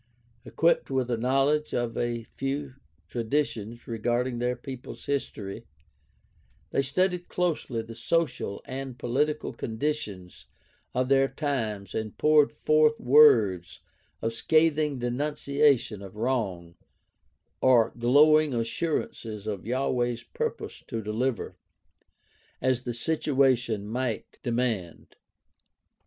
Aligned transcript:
Equipped 0.45 0.89
with 0.89 1.11
a 1.11 1.15
knowledge 1.17 1.75
of 1.75 1.95
a 1.95 2.23
few 2.23 2.73
traditions 3.07 3.87
regarding 3.87 4.39
their 4.39 4.55
people's 4.55 5.05
history, 5.05 5.67
they 6.71 6.81
studied 6.81 7.27
closely 7.27 7.83
the 7.83 7.93
social 7.93 8.63
and 8.65 8.97
political 8.97 9.53
conditions 9.53 10.47
of 10.95 11.07
their 11.07 11.27
times 11.27 11.93
and 11.93 12.17
poured 12.17 12.51
forth 12.51 12.99
words 12.99 13.81
of 14.23 14.33
scathing 14.33 14.97
denunciation 14.97 16.01
of 16.01 16.15
wrong, 16.15 16.73
or 17.61 17.93
glowing 17.95 18.55
assurances 18.55 19.45
of 19.45 19.67
Yahweh's 19.67 20.23
purpose 20.23 20.81
to 20.87 21.03
deliver, 21.03 21.55
as 22.59 22.85
the 22.85 22.93
situation 22.95 23.85
might 23.85 24.39
deraand. 24.43 25.09